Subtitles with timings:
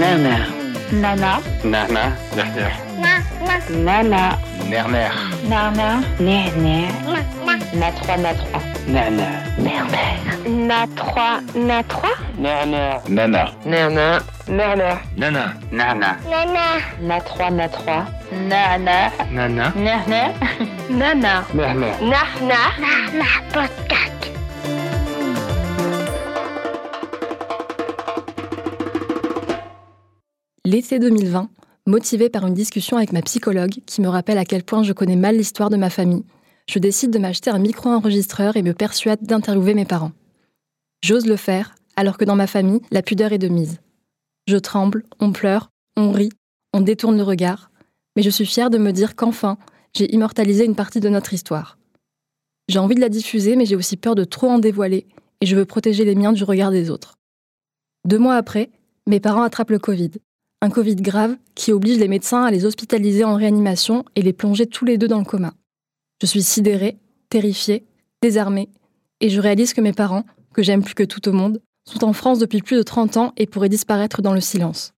[0.00, 0.36] Nana.
[0.92, 1.32] Nana.
[1.62, 2.02] Nana.
[2.34, 2.72] Nerner.
[3.86, 4.38] Nana.
[4.70, 5.12] Nerner.
[5.50, 5.88] Nana.
[6.18, 6.88] Nerner.
[7.80, 8.60] Na 3, na 3.
[8.94, 9.28] Nana.
[9.64, 10.12] Nerner.
[10.68, 12.16] Na 3, na 3.
[12.38, 13.00] Nerner.
[13.16, 13.42] Nana.
[13.66, 14.22] Nerner.
[14.48, 14.96] Nerner.
[15.20, 15.44] Nana.
[15.70, 16.10] Nana.
[16.32, 16.66] Nana.
[17.08, 18.06] Na 3, na 3.
[18.48, 18.98] Nana.
[19.36, 19.66] Nana.
[19.86, 20.28] Nerner.
[21.00, 21.34] Nana.
[21.52, 21.94] Nerner.
[22.12, 22.60] Nana.
[22.80, 23.28] Nana.
[23.52, 24.19] Podcast.
[30.70, 31.50] L'été 2020,
[31.88, 35.16] motivée par une discussion avec ma psychologue qui me rappelle à quel point je connais
[35.16, 36.22] mal l'histoire de ma famille,
[36.68, 40.12] je décide de m'acheter un micro-enregistreur et me persuade d'interviewer mes parents.
[41.02, 43.80] J'ose le faire, alors que dans ma famille, la pudeur est de mise.
[44.46, 46.30] Je tremble, on pleure, on rit,
[46.72, 47.72] on détourne le regard,
[48.14, 49.58] mais je suis fière de me dire qu'enfin,
[49.92, 51.78] j'ai immortalisé une partie de notre histoire.
[52.68, 55.08] J'ai envie de la diffuser, mais j'ai aussi peur de trop en dévoiler,
[55.40, 57.18] et je veux protéger les miens du regard des autres.
[58.06, 58.70] Deux mois après,
[59.08, 60.12] mes parents attrapent le Covid.
[60.62, 64.66] Un Covid grave qui oblige les médecins à les hospitaliser en réanimation et les plonger
[64.66, 65.54] tous les deux dans le coma.
[66.20, 66.98] Je suis sidérée,
[67.30, 67.86] terrifiée,
[68.20, 68.68] désarmée,
[69.22, 72.12] et je réalise que mes parents, que j'aime plus que tout au monde, sont en
[72.12, 74.92] France depuis plus de 30 ans et pourraient disparaître dans le silence.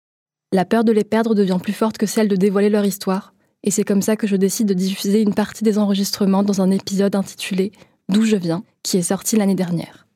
[0.52, 3.32] La peur de les perdre devient plus forte que celle de dévoiler leur histoire,
[3.62, 6.72] et c'est comme ça que je décide de diffuser une partie des enregistrements dans un
[6.72, 7.70] épisode intitulé
[8.08, 10.08] D'où je viens, qui est sorti l'année dernière.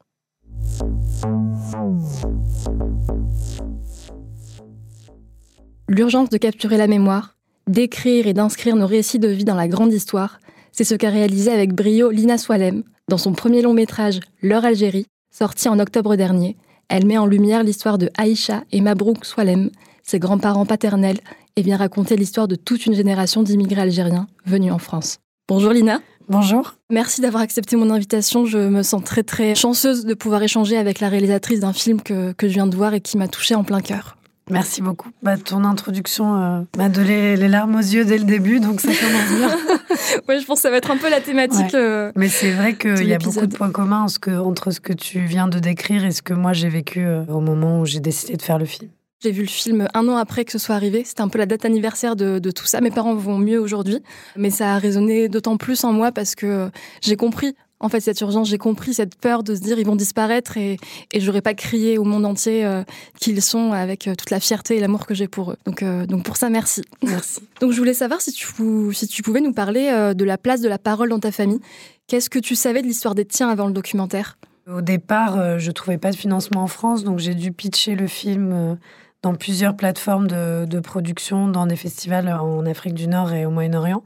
[5.88, 7.36] L'urgence de capturer la mémoire,
[7.68, 10.40] d'écrire et d'inscrire nos récits de vie dans la grande histoire,
[10.72, 15.06] c'est ce qu'a réalisé avec brio Lina Swalem dans son premier long métrage L'heure Algérie,
[15.32, 16.56] sorti en octobre dernier.
[16.88, 19.70] Elle met en lumière l'histoire de Aïcha et Mabrouk Swalem,
[20.02, 21.20] ses grands-parents paternels,
[21.54, 25.18] et vient raconter l'histoire de toute une génération d'immigrés algériens venus en France.
[25.48, 26.00] Bonjour Lina.
[26.28, 26.74] Bonjour.
[26.90, 28.44] Merci d'avoir accepté mon invitation.
[28.44, 32.32] Je me sens très très chanceuse de pouvoir échanger avec la réalisatrice d'un film que,
[32.32, 34.15] que je viens de voir et qui m'a touchée en plein cœur.
[34.50, 35.08] Merci beaucoup.
[35.22, 38.88] Bah, ton introduction euh, m'a donné les larmes aux yeux dès le début, donc ça
[38.88, 39.48] commence bien.
[40.28, 41.72] ouais, je pense que ça va être un peu la thématique.
[41.72, 41.74] Ouais.
[41.74, 44.70] euh, Mais c'est vrai qu'il y a beaucoup de points communs en ce que- entre
[44.70, 47.80] ce que tu viens de décrire et ce que moi j'ai vécu euh, au moment
[47.80, 48.90] où j'ai décidé de faire le film.
[49.22, 51.02] J'ai vu le film un an après que ce soit arrivé.
[51.04, 52.80] C'était un peu la date anniversaire de, de tout ça.
[52.82, 53.98] Mes parents vont mieux aujourd'hui,
[54.36, 56.70] mais ça a résonné d'autant plus en moi parce que
[57.00, 57.56] j'ai compris.
[57.78, 60.78] En fait, cette urgence, j'ai compris cette peur de se dire ils vont disparaître et,
[61.12, 62.82] et j'aurais pas crié au monde entier euh,
[63.20, 65.56] qu'ils sont avec euh, toute la fierté et l'amour que j'ai pour eux.
[65.66, 66.82] Donc, euh, donc pour ça, merci.
[67.02, 67.40] Merci.
[67.60, 68.46] Donc je voulais savoir si tu,
[68.92, 71.60] si tu pouvais nous parler de la place de la parole dans ta famille.
[72.06, 74.38] Qu'est-ce que tu savais de l'histoire des tiens avant le documentaire?
[74.70, 78.76] Au départ, je trouvais pas de financement en France, donc j'ai dû pitcher le film
[79.22, 83.50] dans plusieurs plateformes de, de production, dans des festivals en Afrique du Nord et au
[83.50, 84.02] Moyen-Orient.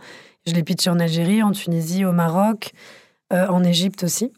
[0.47, 2.73] Je l'ai pitché en Algérie, en Tunisie, au Maroc,
[3.33, 4.33] euh, en Égypte aussi.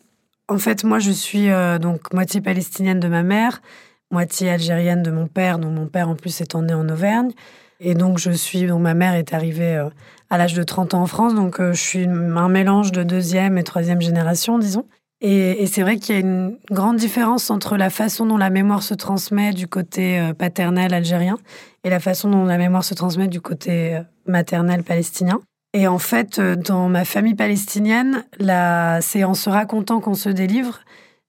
[0.48, 3.62] En fait, moi, je suis euh, donc moitié palestinienne de ma mère,
[4.10, 7.32] moitié algérienne de mon père, dont mon père en plus étant né en Auvergne.
[7.80, 9.88] Et donc, je suis, donc ma mère est arrivée euh,
[10.28, 13.62] à l'âge de 30 ans en France, donc je suis un mélange de deuxième et
[13.64, 14.86] troisième génération, disons.
[15.20, 18.82] Et, c'est vrai qu'il y a une grande différence entre la façon dont la mémoire
[18.82, 21.38] se transmet du côté paternel algérien
[21.84, 25.40] et la façon dont la mémoire se transmet du côté maternel palestinien.
[25.74, 29.00] Et en fait, euh, dans ma famille palestinienne, la...
[29.00, 30.80] c'est en se racontant qu'on se délivre,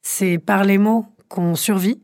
[0.02, 2.02] c'est par les mots qu'on survit,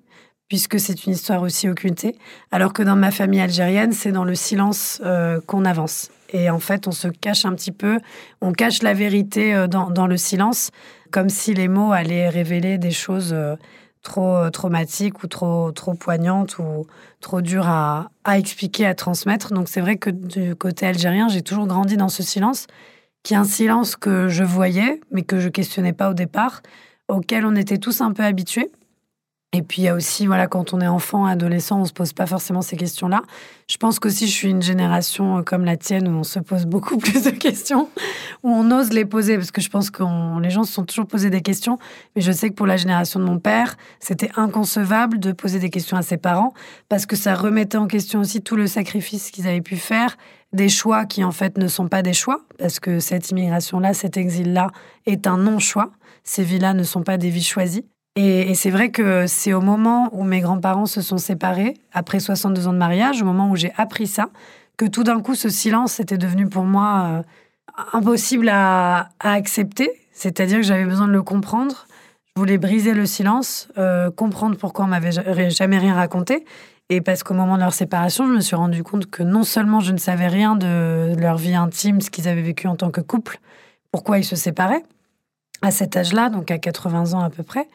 [0.48, 2.16] puisque c'est une histoire aussi occultée,
[2.52, 6.10] alors que dans ma famille algérienne, c'est dans le silence euh, qu'on avance.
[6.32, 8.00] Et en fait, on se cache un petit peu,
[8.42, 10.72] on cache la vérité euh, dans, le silence,
[11.12, 13.36] comme si les mots allaient révéler des choses
[14.02, 16.86] trop euh, traumatiques ou trop, trop poignantes ou
[17.20, 19.54] trop dures à, à expliquer, à transmettre.
[19.54, 22.68] Donc c'est vrai que du côté algérien, j'ai toujours grandi dans ce silence,
[23.24, 26.62] qui est un silence que je voyais, mais que je questionnais pas au départ,
[27.08, 28.72] auquel on était tous un peu habitués.
[29.52, 32.14] Et puis il y a aussi, voilà, quand on est enfant, adolescent, on se pose
[32.14, 33.24] pas forcément ces questions-là.
[33.68, 36.66] Je pense qu'aussi je suis une génération euh, comme la tienne où on se pose
[36.68, 37.90] beaucoup plus de questions,
[38.44, 40.04] où on ose les poser, parce que je pense que
[40.40, 41.80] les gens se sont toujours posé des questions.
[42.16, 45.72] Mais je sais que pour la génération de mon père, c'était inconcevable de poser des
[45.72, 46.54] questions à ses parents,
[46.88, 50.16] parce que ça remettait en question aussi tout le sacrifice qu'ils avaient pu faire,
[50.54, 54.16] des choix qui en fait ne sont pas des choix, parce que cette immigration-là, cet
[54.16, 54.70] exil-là
[55.08, 55.90] est un non-choix.
[56.24, 57.86] Ces vies-là ne sont pas des vies choisies.
[58.16, 62.68] Et, c'est vrai que c'est au moment où mes grands-parents se sont séparés, après 62
[62.68, 64.30] ans de mariage, au moment où j'ai appris ça,
[64.78, 67.24] que tout d'un coup, ce silence était devenu pour moi euh,
[67.94, 69.92] impossible à, accepter.
[70.12, 71.88] C'est-à-dire que j'avais besoin de le comprendre.
[72.36, 76.46] Je voulais briser le silence, euh, comprendre pourquoi on m'avait jamais rien raconté.
[76.90, 79.80] Et parce qu'au moment de leur séparation, je me suis rendu compte que non seulement
[79.80, 83.02] je ne savais rien de leur vie intime, ce qu'ils avaient vécu en tant que
[83.02, 83.40] couple,
[83.92, 84.84] pourquoi ils se séparaient
[85.62, 87.68] à cet âge-là, donc à 80 ans à peu près,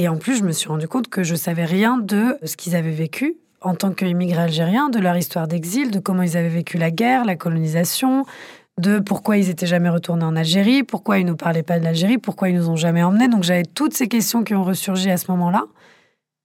[0.00, 2.74] et en plus, je me suis rendu compte que je savais rien de ce qu'ils
[2.74, 6.78] avaient vécu en tant qu'immigrés algériens, de leur histoire d'exil, de comment ils avaient vécu
[6.78, 8.24] la guerre, la colonisation,
[8.78, 12.16] de pourquoi ils étaient jamais retournés en Algérie, pourquoi ils nous parlaient pas de l'Algérie,
[12.16, 13.28] pourquoi ils nous ont jamais emmenés.
[13.28, 15.66] Donc j'avais toutes ces questions qui ont ressurgi à ce moment-là.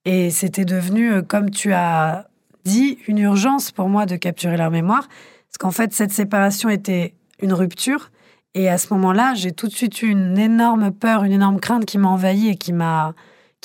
[0.04, 2.28] Et c'était devenu, euh, comme tu as
[2.66, 5.08] dit, une urgence pour moi de capturer leur mémoire.
[5.48, 8.12] Parce qu'en fait, cette séparation était une rupture.
[8.54, 11.86] Et à ce moment-là, j'ai tout de suite eu une énorme peur, une énorme crainte
[11.86, 13.16] qui m'a envahie et qui m'a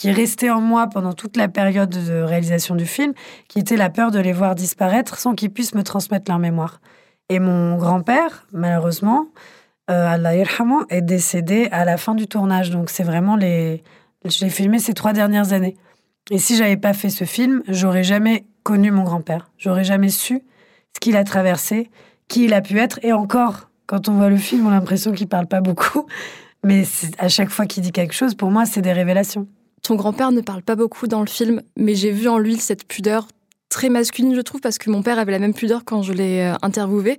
[0.01, 3.13] qui est resté en moi pendant toute la période de réalisation du film,
[3.49, 6.81] qui était la peur de les voir disparaître sans qu'ils puissent me transmettre leur mémoire.
[7.29, 9.27] Et mon grand-père, malheureusement,
[9.91, 12.71] euh, Allah est décédé à la fin du tournage.
[12.71, 13.83] Donc c'est vraiment les...
[14.25, 15.77] Je l'ai filmé ces trois dernières années.
[16.31, 19.51] Et si j'avais pas fait ce film, j'aurais jamais connu mon grand-père.
[19.59, 20.41] J'aurais jamais su
[20.95, 21.91] ce qu'il a traversé,
[22.27, 23.01] qui il a pu être.
[23.03, 26.07] Et encore, quand on voit le film, on a l'impression qu'il parle pas beaucoup.
[26.65, 26.85] Mais
[27.19, 29.47] à chaque fois qu'il dit quelque chose, pour moi, c'est des révélations.
[29.83, 32.87] Ton grand-père ne parle pas beaucoup dans le film, mais j'ai vu en lui cette
[32.87, 33.29] pudeur
[33.71, 36.41] très masculine, je trouve, parce que mon père avait la même pudeur quand je l'ai
[36.41, 37.19] euh, interviewé.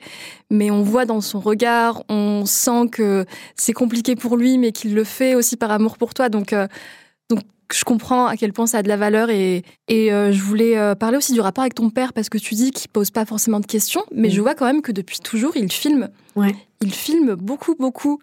[0.51, 3.25] Mais on voit dans son regard, on sent que
[3.55, 6.29] c'est compliqué pour lui, mais qu'il le fait aussi par amour pour toi.
[6.29, 6.67] Donc, euh,
[7.29, 7.39] donc
[7.73, 9.29] je comprends à quel point ça a de la valeur.
[9.29, 12.53] Et, et euh, je voulais parler aussi du rapport avec ton père, parce que tu
[12.53, 15.55] dis qu'il pose pas forcément de questions, mais je vois quand même que depuis toujours,
[15.55, 16.09] il filme.
[16.35, 16.53] Ouais.
[16.81, 18.19] Il filme beaucoup, beaucoup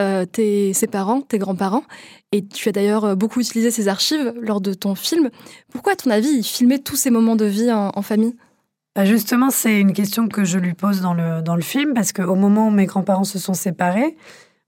[0.00, 1.84] euh, tes, ses parents, tes grands-parents.
[2.32, 5.30] Et tu as d'ailleurs euh, beaucoup utilisé ces archives lors de ton film.
[5.70, 8.34] Pourquoi, à ton avis, il filmait tous ces moments de vie en, famille?
[8.96, 12.12] Bah, Justement, c'est une question que je lui pose dans le, dans le film, parce
[12.12, 14.16] qu'au moment où mes grands-parents se sont séparés,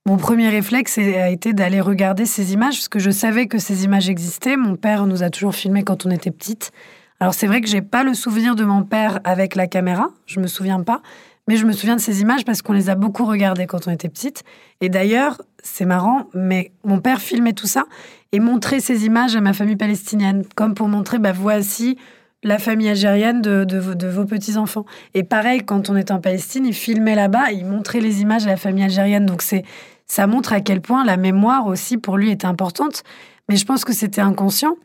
[0.07, 3.85] mon premier réflexe a été d'aller regarder ces images, parce que je savais que ces
[3.85, 4.59] images existaient.
[4.59, 6.73] Mon père nous a toujours filmés quand on était petite.
[7.21, 10.41] Alors c'est vrai que j'ai pas le souvenir de mon père avec la caméra, je
[10.41, 11.01] me souviens pas,
[11.49, 13.91] mais je me souviens de ces images parce qu'on les a beaucoup regardées quand on
[13.91, 14.45] était petite.
[14.81, 17.85] Et d'ailleurs, c'est marrant, mais mon père filmait tout ça
[18.33, 21.99] et montrait ces images à ma famille palestinienne, comme pour montrer, bah voici
[22.43, 24.85] la famille algérienne de, vos petits-enfants.
[25.15, 28.51] Et pareil, quand on était en Palestine, il filmait là-bas, il montrait les images à
[28.51, 29.25] la famille algérienne.
[29.25, 29.65] Donc c'est,
[30.07, 33.03] ça montre à quel point la mémoire aussi pour lui était importante.
[33.49, 34.77] Mais je pense que c'était inconscient.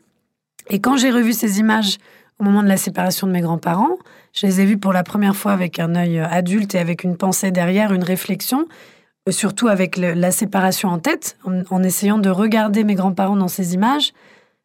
[0.70, 1.98] Et quand j'ai revu ces images
[2.40, 3.96] au moment de la séparation de mes grands-parents,
[4.32, 7.16] je les ai vus pour la première fois avec un œil adulte et avec une
[7.16, 8.66] pensée derrière, une réflexion,
[9.28, 13.74] euh, surtout avec la séparation en tête, en, essayant de regarder mes grands-parents dans ces
[13.74, 14.12] images,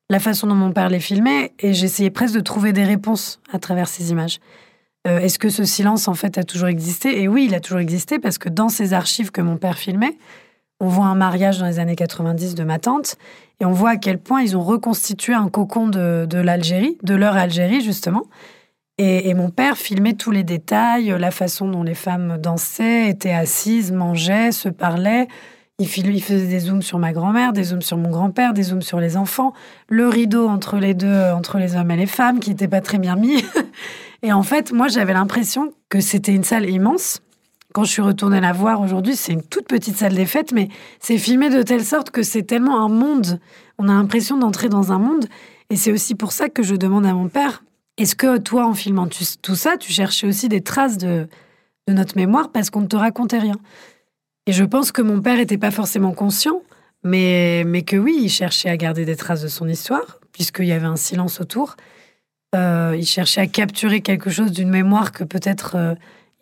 [0.10, 3.60] la façon dont mon père les filmait, et j'essayais presque de trouver des réponses à
[3.60, 4.40] travers ces images.
[5.08, 7.22] Euh, est-ce que ce silence, en fait, a toujours existé?
[7.22, 10.18] Et oui, il a toujours existé, parce que dans ces archives que mon père filmait,
[10.80, 13.18] on voit un mariage dans les années 90 de ma tante,
[13.60, 17.16] et on voit à quel point ils ont reconstitué un cocon de, de l'Algérie, de
[17.16, 18.24] leur Algérie, justement,
[18.98, 23.92] et, mon père filmait tous les détails, la façon dont les femmes dansaient, étaient assises,
[23.92, 25.28] mangeaient, se parlaient.
[25.80, 28.82] Il, il faisait des zooms sur ma grand-mère, des zooms sur mon grand-père, des zooms
[28.82, 29.52] sur les enfants,
[29.90, 32.98] le rideau entre les deux, entre les hommes et les femmes, qui n'était pas très
[32.98, 33.44] bien mis.
[34.24, 37.22] et en fait, moi, j'avais l'impression que c'était une salle immense.
[37.76, 40.70] Quand je suis retournée la voir aujourd'hui, c'est une toute petite salle des fêtes, mais
[41.02, 43.38] c'est filmé de telle sorte que c'est tellement un monde.
[43.78, 45.26] On a l'impression d'entrer dans un monde.
[45.70, 47.66] Et c'est aussi pour ça que je demande à mon père,
[47.98, 49.10] est-ce que toi, en filmant
[49.42, 51.28] tout ça, tu cherchais aussi des traces de,
[51.90, 53.58] notre mémoire parce qu'on ne te racontait rien?
[54.48, 56.62] Et je pense que mon père n'était pas forcément conscient,
[57.04, 60.72] mais, mais que oui, il cherchait à garder des traces de son histoire, puisqu'il y
[60.72, 61.76] avait un silence autour.
[62.56, 65.96] Euh, il cherchait à capturer quelque chose d'une mémoire que peut-être euh,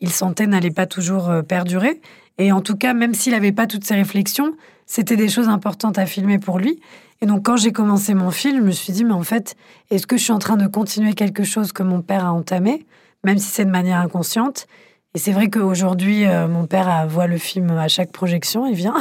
[0.04, 2.02] il sentait n'allait pas toujours euh, perdurer.
[2.38, 4.54] Et en tout cas, même s'il n'avait pas toutes ces réflexions,
[4.86, 6.82] c'était des choses importantes à filmer pour lui.
[7.22, 9.56] Et donc, quand j'ai commencé mon film, je me suis dit, mais en fait,
[9.90, 12.86] est-ce que je suis en train de continuer quelque chose que mon père a entamé,
[13.24, 14.68] même si c'est de manière inconsciente?
[15.16, 18.96] Et c'est vrai qu'aujourd'hui, euh, mon père voit le film à chaque projection, il vient.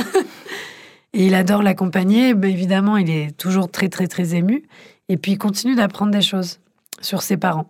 [1.14, 2.28] et il adore l'accompagner.
[2.28, 4.62] Évidemment, il est toujours très, très, très ému.
[5.08, 6.60] et puis il continue d'apprendre des choses
[7.00, 7.66] sur ses parents.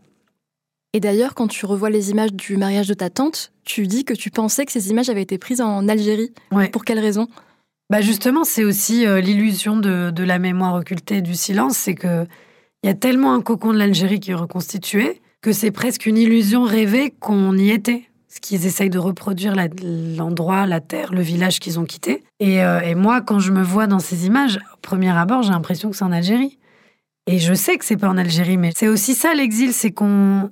[0.95, 4.13] Et d'ailleurs, quand tu revois les images du mariage de ta tante, tu dis que
[4.13, 6.33] tu pensais que ces images avaient été prises en Algérie.
[6.73, 7.29] Pour quelle raison?
[7.89, 12.27] Bah justement, c'est aussi euh, l'illusion de, la mémoire occultée du silence, c'est que
[12.83, 16.17] il y a tellement un cocon de l'Algérie qui est reconstitué que c'est presque une
[16.17, 18.09] illusion rêvée qu'on y était.
[18.29, 19.55] Ce qu'ils essayent de reproduire
[20.17, 22.25] l'endroit, la, terre, le village qu'ils ont quitté.
[22.41, 25.51] Et, euh, et, moi, quand je me vois dans ces images, au premier abord, j'ai
[25.51, 26.59] l'impression que c'est en Algérie.
[27.27, 30.51] Et je sais que c'est pas en Algérie, mais c'est aussi ça l'exil, c'est qu'on,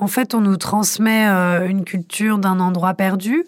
[0.00, 3.44] en fait, on nous transmet euh, une culture d'un endroit perdu.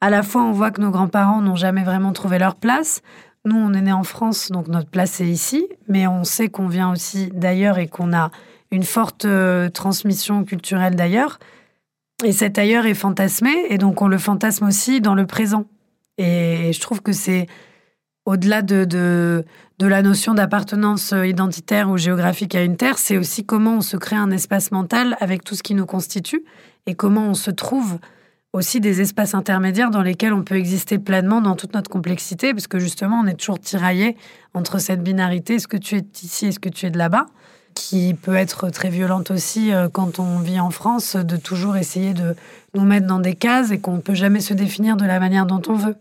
[0.00, 3.02] À la fois, on voit que nos grands-parents n'ont jamais vraiment trouvé leur place.
[3.44, 6.68] Nous, on est né en France, donc notre place est ici, mais on sait qu'on
[6.68, 8.30] vient aussi d'ailleurs et qu'on a
[8.70, 11.40] une forte euh, transmission culturelle d'ailleurs.
[12.24, 15.64] Et cet ailleurs est fantasmé, et donc on le fantasme aussi dans le présent.
[16.18, 17.48] Et je trouve que c'est
[18.26, 19.44] au-delà de, de,
[19.78, 23.96] de, la notion d'appartenance identitaire ou géographique à une terre, c'est aussi comment on se
[23.96, 26.44] crée un espace mental avec tout ce qui nous constitue
[26.86, 27.98] et comment on se trouve
[28.52, 32.66] aussi des espaces intermédiaires dans lesquels on peut exister pleinement dans toute notre complexité, parce
[32.66, 34.16] que justement, on est toujours tiraillé
[34.54, 37.26] entre cette binarité, est-ce que tu es ici, est-ce que tu es de là-bas,
[37.74, 42.14] qui peut être très violente aussi euh, quand on vit en France, de toujours essayer
[42.14, 42.34] de
[42.74, 45.44] nous mettre dans des cases et qu'on ne peut jamais se définir de la manière
[45.44, 45.96] dont on veut.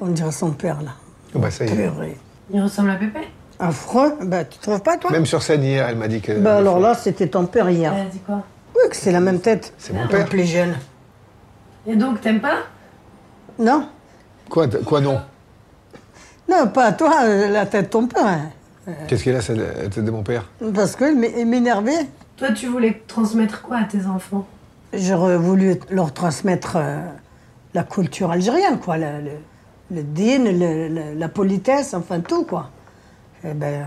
[0.00, 0.92] On dirait son père, là.
[1.34, 1.90] Oh bah ça y est.
[2.52, 3.20] Il ressemble à Pépé
[3.58, 6.32] Affreux Bah, tu trouves pas, toi Même sur scène hier, elle m'a dit que.
[6.32, 7.92] Bah, alors là, c'était ton père hier.
[7.94, 8.42] Elle a dit quoi
[8.74, 9.74] Oui, que c'est la même tête.
[9.78, 10.24] C'est mon père.
[10.26, 10.74] plus jeune.
[11.86, 12.58] Et donc, t'aimes pas
[13.58, 13.86] Non
[14.48, 15.20] Quoi, quoi non
[16.48, 18.26] Non, pas toi, euh, la tête de ton père.
[18.26, 18.50] Hein.
[19.06, 22.06] Qu'est-ce qu'elle a, c'est la tête de mon père Parce qu'il m'énervait.
[22.36, 24.46] Toi, tu voulais transmettre quoi à tes enfants
[24.92, 27.00] J'aurais voulu leur transmettre euh,
[27.74, 28.96] la culture algérienne, quoi.
[28.96, 29.30] Le, le,
[29.90, 32.70] le la politesse, enfin tout, quoi.
[33.44, 33.86] Eh ben,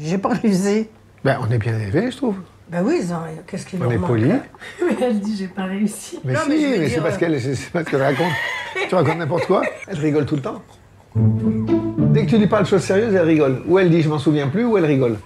[0.00, 0.88] j'ai pas réussi.
[1.24, 2.36] Ben, on est bien élevés, je trouve.
[2.68, 3.02] Ben oui,
[3.46, 4.24] qu'est-ce qu'il On est poli.
[4.28, 6.18] Mais elle dit j'ai pas réussi.
[6.24, 7.32] Mais si, mais, c'est parce qu'elle
[7.72, 8.32] pas ce qu'elle raconte.
[8.88, 10.62] tu racontes n'importe quoi, elle rigole tout le temps.
[11.14, 13.62] Dès que tu lui parles de choses sérieuses, elle rigole.
[13.66, 15.18] Ou elle dit je m'en souviens plus, ou elle rigole.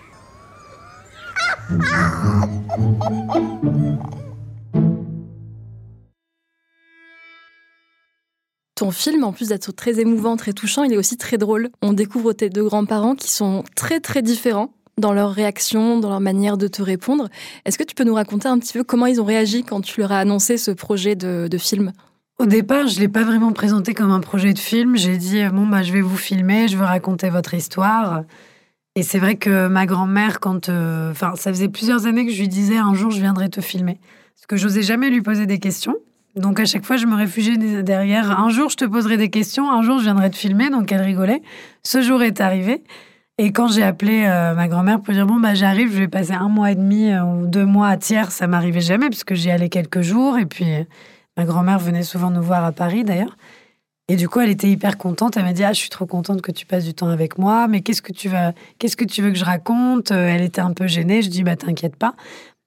[8.77, 11.71] Ton film, en plus d'être très émouvant, très touchant, il est aussi très drôle.
[11.81, 16.21] On découvre tes deux grands-parents qui sont très très différents dans leurs réactions, dans leur
[16.21, 17.31] manière de te répondre.
[17.65, 20.01] Est-ce que tu peux nous raconter un petit peu comment ils ont réagi quand tu
[20.01, 21.93] leur as annoncé ce projet de, film?
[22.39, 24.95] Au départ, je ne l'ai pas vraiment présenté comme un projet de film.
[24.95, 28.25] J'ai dit, bon, bah, je vais vous filmer, je veux raconter votre histoire.
[28.95, 30.69] Et c'est vrai que ma grand-mère, quand.
[30.69, 33.63] Euh, enfin, ça faisait plusieurs années que je lui disais, un jour, je viendrai te
[33.63, 33.99] filmer.
[34.35, 35.97] Parce que j'osais jamais lui poser des questions.
[36.37, 38.39] Donc à chaque fois, je me réfugiais derrière.
[38.39, 39.71] Un jour, je te poserai des questions.
[39.71, 40.69] Un jour, je viendrai te filmer.
[40.69, 41.43] Donc elle rigolait.
[41.83, 42.85] Ce jour est arrivé.
[43.39, 46.33] Et quand j'ai appelé euh, ma grand-mère pour dire bon bah j'arrive, je vais passer
[46.33, 49.51] un mois et demi euh, ou deux mois à Thiers, ça m'arrivait jamais puisque j'y
[49.51, 50.39] allais quelques jours.
[50.39, 50.65] Et puis
[51.37, 53.37] ma grand-mère venait souvent nous voir à Paris d'ailleurs.
[54.09, 55.37] Et du coup, elle était hyper contente.
[55.37, 57.67] Elle m'a dit ah je suis trop contente que tu passes du temps avec moi.
[57.67, 60.11] Mais qu'est-ce que tu vas, qu'est-ce que tu veux que je raconte?
[60.11, 61.23] Elle était un peu gênée.
[61.23, 62.15] Je dis bah t'inquiète pas.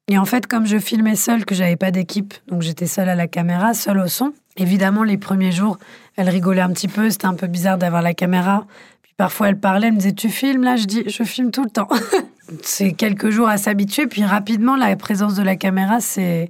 [0.10, 3.16] Et en fait, comme je filmais seule, que j'avais pas d'équipe, donc j'étais seule à
[3.16, 4.34] la caméra, seule au son.
[4.58, 5.78] Évidemment, les premiers jours,
[6.16, 7.12] elle rigolait un petit peu.
[7.12, 8.66] C'était un peu bizarre d'avoir la caméra.
[9.04, 11.64] Puis parfois, elle parlait, elle me disait "Tu filmes là Je dis "Je filme tout
[11.64, 11.88] le temps."
[12.64, 14.08] c'est quelques jours à s'habituer.
[14.08, 16.50] Puis rapidement, la présence de la caméra, c'est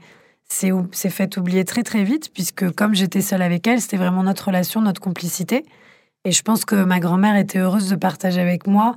[0.52, 4.48] c'est fait oublier très très vite, puisque comme j'étais seule avec elle, c'était vraiment notre
[4.48, 5.64] relation, notre complicité.
[6.26, 8.96] Et je pense que ma grand-mère était heureuse de partager avec moi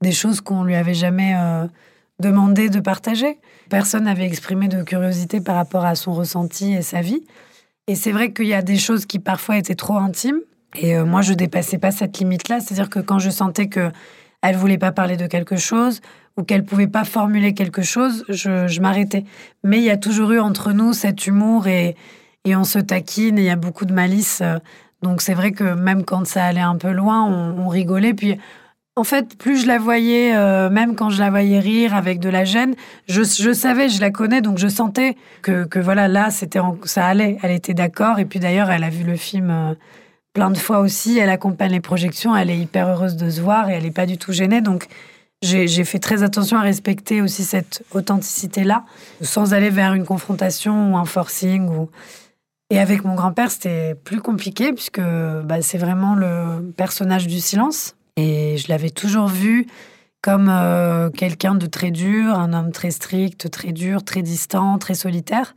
[0.00, 1.66] des choses qu'on lui avait jamais euh,
[2.20, 3.38] demandé de partager.
[3.68, 7.24] Personne n'avait exprimé de curiosité par rapport à son ressenti et sa vie.
[7.86, 10.40] Et c'est vrai qu'il y a des choses qui parfois étaient trop intimes.
[10.76, 12.60] Et euh, moi, je dépassais pas cette limite-là.
[12.60, 13.90] C'est-à-dire que quand je sentais que
[14.42, 16.00] elle voulait pas parler de quelque chose
[16.36, 19.24] ou qu'elle pouvait pas formuler quelque chose, je, m'arrêtais.
[19.62, 21.96] Mais il y a toujours eu entre nous cet humour et,
[22.44, 24.42] et on se taquine et il y a beaucoup de malice.
[25.00, 28.12] Donc c'est vrai que même quand ça allait un peu loin, on, on rigolait.
[28.12, 28.36] Puis
[28.96, 32.28] en fait, plus je la voyais, euh, même quand je la voyais rire avec de
[32.28, 32.76] la gêne,
[33.08, 33.22] je,
[33.52, 37.38] savais, je la connais, donc je sentais que, voilà, là, c'était ça allait.
[37.42, 38.20] Elle était d'accord.
[38.20, 39.74] Et puis d'ailleurs, elle a vu le film euh,
[40.32, 41.18] plein de fois aussi.
[41.18, 42.36] Elle accompagne les projections.
[42.36, 44.60] Elle est hyper heureuse de se voir et elle n'est pas du tout gênée.
[44.60, 44.86] Donc,
[45.42, 48.84] j'ai fait très attention à respecter aussi cette authenticité-là,
[49.20, 51.68] sans aller vers une confrontation ou un forcing.
[52.70, 57.94] Et avec mon grand-père, c'était plus compliqué, puisque bah, c'est vraiment le personnage du silence.
[58.16, 59.66] Et je l'avais toujours vu
[60.22, 64.94] comme euh, quelqu'un de très dur, un homme très strict, très dur, très distant, très
[64.94, 65.54] solitaire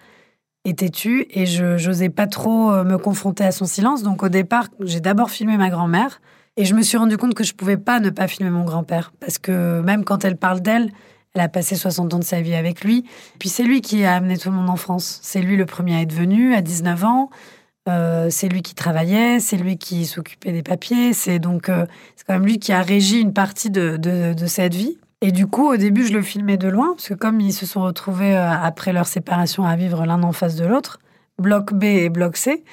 [0.66, 1.26] et têtu.
[1.30, 4.04] Et je n'osais pas trop euh, me confronter à son silence.
[4.04, 6.20] Donc au départ, j'ai d'abord filmé ma grand-mère.
[6.58, 9.14] Et je me suis rendu compte que je pouvais pas ne pas filmer mon grand-père.
[9.20, 10.92] Parce que même quand elle parle d'elle,
[11.34, 13.06] elle a passé 60 ans de sa vie avec lui.
[13.40, 15.20] Puis c'est lui qui a amené tout le monde en France.
[15.22, 17.30] C'est lui le premier à être venu à 19 ans.
[17.88, 21.14] Euh, c'est lui qui travaillait, c'est lui qui s'occupait des papiers.
[21.14, 24.74] C'est donc euh, c'est quand même lui qui a régi une partie de, de, cette
[24.74, 24.98] vie.
[25.22, 27.66] Et du coup, au début, je le filmais de loin parce que comme ils se
[27.66, 31.00] sont retrouvés euh, après leur séparation à vivre l'un en face de l'autre,
[31.40, 32.64] bloc B et bloc C,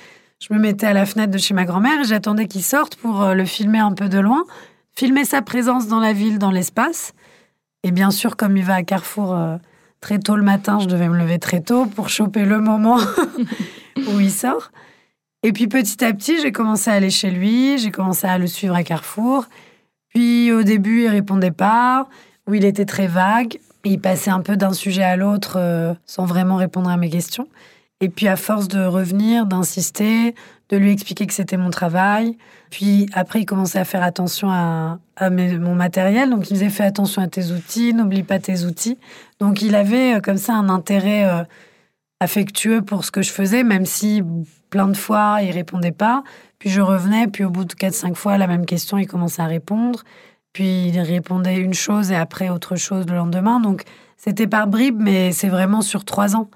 [0.41, 3.25] je me mettais à la fenêtre de chez ma grand-mère et j'attendais qu'il sorte pour
[3.29, 4.45] le filmer un peu de loin,
[4.95, 7.15] filmer sa présence dans la ville, dans l'espace.
[7.83, 9.35] Et bien sûr, comme il va à Carrefour
[10.01, 12.99] très tôt le matin, je devais me lever très tôt pour choper le moment
[13.97, 14.71] où il sort.
[15.47, 18.47] Et puis petit à petit, j'ai commencé à aller chez lui, j'ai commencé à le
[18.47, 19.45] suivre à Carrefour.
[20.09, 22.09] Puis au début, il répondait pas,
[22.49, 23.59] ou il était très vague.
[23.85, 27.47] Il passait un peu d'un sujet à l'autre euh, sans vraiment répondre à mes questions.
[28.01, 30.35] Et puis à force de revenir, d'insister,
[30.71, 32.39] de lui expliquer que c'était mon travail.
[32.71, 34.99] Puis après, il commençait à faire attention à,
[35.29, 36.31] mon matériel.
[36.31, 38.97] Donc il faisait fait attention à tes outils, n'oublie pas tes outils.
[39.41, 41.45] Donc il avait euh, comme ça un intérêt euh,
[42.21, 44.23] affectueux pour ce que je faisais, même si
[44.75, 46.25] plein de fois il répondait pas.
[46.59, 49.47] Puis je revenais, puis au bout de 4-5 fois, la même question, il commençait à
[49.47, 50.03] répondre.
[50.53, 53.61] Puis il répondait une chose et après autre chose le lendemain.
[53.61, 53.85] Donc
[54.17, 56.49] c'était par bribes, mais c'est vraiment sur trois ans.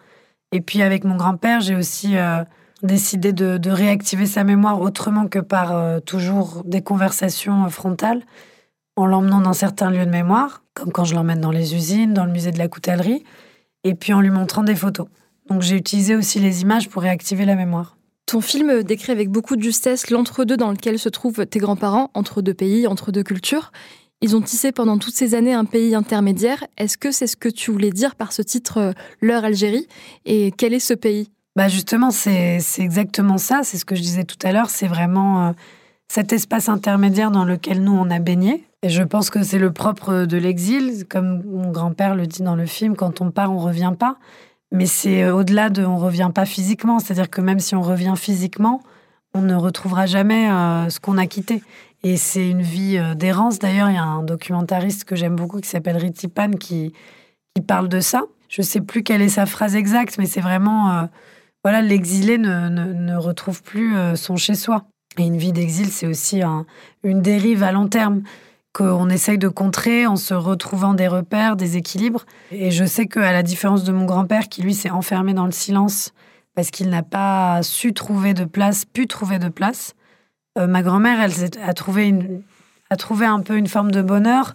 [0.50, 2.42] Et puis avec mon grand-père, j'ai aussi euh,
[2.82, 8.22] décidé de, réactiver sa mémoire autrement que par euh, toujours des conversations euh, frontales,
[8.96, 12.24] en l'emmenant dans certains lieux de mémoire, comme quand je l'emmène dans les usines, dans
[12.24, 13.22] le musée de la coutellerie,
[13.84, 15.06] et puis en lui montrant des photos.
[15.48, 17.97] Donc j'ai utilisé aussi les images pour réactiver la mémoire.
[18.28, 22.42] Ton film décrit avec beaucoup de justesse l'entre-deux dans lequel se trouvent tes grands-parents, entre
[22.42, 23.72] deux pays, entre deux cultures.
[24.20, 26.66] Ils ont tissé pendant toutes ces années un pays intermédiaire.
[26.76, 28.92] Est-ce que c'est ce que tu voulais dire par ce titre, euh,
[29.22, 29.88] Leur Algérie?
[30.26, 31.30] Et quel est ce pays?
[31.56, 33.62] Bah Justement, c'est exactement ça.
[33.62, 34.68] C'est ce que je disais tout à l'heure.
[34.68, 35.52] C'est vraiment euh,
[36.08, 38.62] cet espace intermédiaire dans lequel nous, on a baigné.
[38.82, 41.06] Et je pense que c'est le propre de l'exil.
[41.08, 44.18] Comme mon grand-père le dit dans le film, quand on part, on revient pas.
[44.72, 46.98] Mais c'est euh, au-delà de on revient pas physiquement.
[46.98, 48.82] C'est-à-dire que même si on revient physiquement,
[49.34, 50.48] on ne retrouvera jamais
[50.88, 51.62] ce qu'on a quitté.
[52.02, 53.58] Et c'est une vie euh, d'errance.
[53.58, 56.92] D'ailleurs, il y a un documentariste que j'aime beaucoup qui s'appelle Ritipan qui,
[57.54, 58.24] qui parle de ça.
[58.48, 61.02] Je ne sais plus quelle est sa phrase exacte, mais c'est vraiment, euh,
[61.64, 64.84] voilà, l'exilé ne, ne, retrouve plus euh, son chez-soi.
[65.18, 66.42] Et une vie d'exil, c'est aussi
[67.02, 68.22] une dérive à long terme
[68.72, 72.26] qu'on essaye de contrer en se retrouvant des repères, des équilibres.
[72.50, 75.52] Et je sais qu'à la différence de mon grand-père, qui lui s'est enfermé dans le
[75.52, 76.12] silence
[76.54, 79.94] parce qu'il n'a pas su trouver de place, pu trouver de place,
[80.58, 82.42] euh, ma grand-mère, elle a trouvé, une,
[82.90, 84.54] a trouvé un peu une forme de bonheur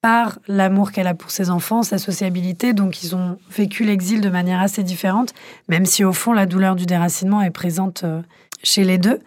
[0.00, 2.72] par l'amour qu'elle a pour ses enfants, sa sociabilité.
[2.72, 5.34] Donc, ils ont vécu l'exil de manière assez différente,
[5.68, 8.22] même si au fond, la douleur du déracinement est présente euh,
[8.62, 9.20] chez les deux.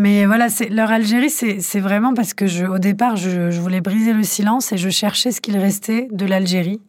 [0.00, 4.22] Mais voilà, leur Algérie, c'est vraiment parce que je, au départ, je, voulais briser le
[4.22, 6.80] silence et je cherchais ce qu'il restait de l'Algérie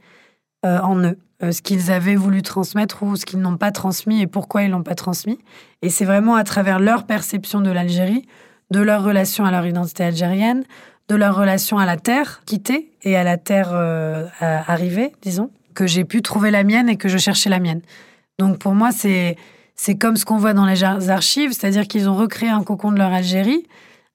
[0.66, 4.28] euh, en eux, ce qu'ils avaient voulu transmettre ou ce qu'ils n'ont pas transmis et
[4.28, 5.40] pourquoi ils l'ont pas transmis.
[5.82, 8.26] Et c'est vraiment à travers leur perception de l'Algérie
[8.72, 10.64] de leur relation à leur identité algérienne,
[11.10, 15.86] de leur relation à la terre quittée et à la terre euh, arrivée, disons, que
[15.86, 17.82] j'ai pu trouver la mienne et que je cherchais la mienne.
[18.40, 19.36] Donc pour moi, c'est
[19.76, 22.98] c'est comme ce qu'on voit dans les archives, c'est-à-dire qu'ils ont recréé un cocon de
[22.98, 23.66] leur Algérie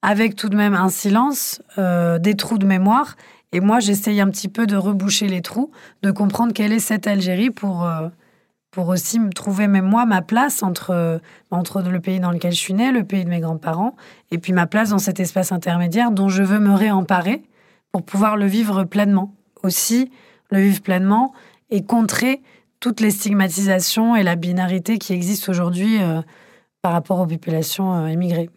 [0.03, 3.17] avec tout de même un silence, euh, des trous de mémoire.
[3.53, 5.71] Et moi, j'essaye un petit peu de reboucher les trous,
[6.03, 8.09] de comprendre quelle est cette Algérie pour euh,
[8.77, 11.19] pour aussi me trouver même moi ma place entre,
[11.51, 13.97] entre le pays dans lequel je suis née, le pays de mes grands-parents,
[14.31, 17.43] et puis ma place dans cet espace intermédiaire dont je veux me réemparer
[17.91, 19.35] pour pouvoir le vivre pleinement.
[19.63, 20.11] Aussi,
[20.51, 21.33] le vivre pleinement
[21.71, 22.43] et contrer
[22.81, 26.23] toutes les stigmatisations et la binarité qui existent aujourd'hui euh,
[26.83, 28.51] par rapport aux populations euh, immigrées.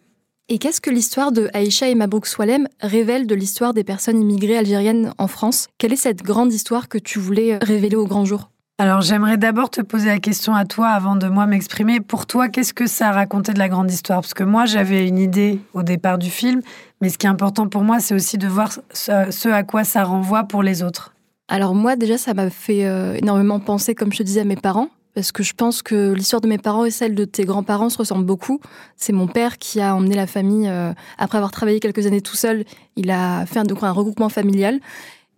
[0.48, 4.58] Et qu'est-ce que l'histoire de Aïcha et Mabrouk Swalem révèle de l'histoire des personnes immigrées
[4.58, 5.68] algériennes en France?
[5.78, 8.50] Quelle est cette grande histoire que tu voulais révéler au grand jour?
[8.80, 12.00] Alors j'aimerais d'abord te poser la question à toi avant de moi m'exprimer.
[12.00, 14.22] Pour toi, qu'est-ce que ça a raconté de la grande histoire?
[14.22, 16.62] Parce que moi j'avais une idée au départ du film,
[17.02, 20.02] mais ce qui est important pour moi, c'est aussi de voir ce, à quoi ça
[20.02, 21.14] renvoie pour les autres.
[21.50, 24.56] Alors moi déjà, ça m'a fait euh, énormément penser, comme je te disais, à mes
[24.56, 24.88] parents.
[25.14, 27.98] Parce que je pense que l'histoire de mes parents et celle de tes grands-parents se
[27.98, 28.60] ressemblent beaucoup.
[28.96, 32.36] C'est mon père qui a emmené la famille, euh, après avoir travaillé quelques années tout
[32.36, 34.78] seul, il a fait un, un regroupement familial.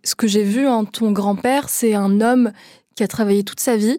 [0.03, 2.51] Ce que j'ai vu en ton grand-père, c'est un homme
[2.95, 3.97] qui a travaillé toute sa vie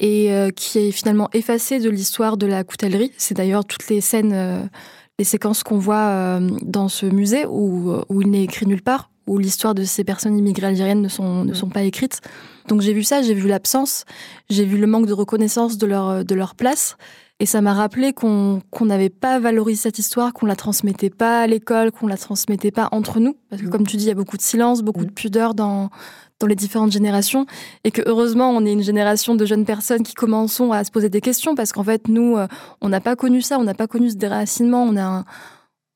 [0.00, 3.12] et euh, qui est finalement effacé de l'histoire de la coutellerie.
[3.18, 4.70] C'est d'ailleurs toutes les scènes,
[5.18, 9.74] les séquences qu'on voit dans ce musée où il n'est écrit nulle part, où l'histoire
[9.74, 12.20] de ces personnes immigrées algériennes ne sont, ne sont pas écrites.
[12.68, 14.04] Donc j'ai vu ça, j'ai vu l'absence,
[14.50, 16.96] j'ai vu le manque de reconnaissance de leur, de leur place.
[17.40, 21.46] Et ça m'a rappelé qu'on n'avait pas valorisé cette histoire, qu'on la transmettait pas à
[21.48, 23.36] l'école, qu'on la transmettait pas entre nous.
[23.50, 25.90] Parce que, comme tu dis, il y a beaucoup de silence, beaucoup de pudeur dans,
[26.38, 27.46] dans les différentes générations.
[27.82, 31.08] Et que, heureusement, on est une génération de jeunes personnes qui commençons à se poser
[31.08, 31.56] des questions.
[31.56, 32.36] Parce qu'en fait, nous,
[32.80, 35.24] on n'a pas connu ça, on n'a pas connu ce déracinement, on a un,